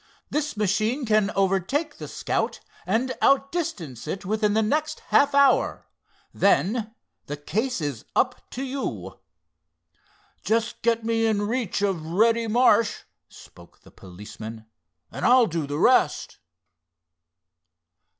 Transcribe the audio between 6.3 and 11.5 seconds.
Then the case is up to you." "Just get me in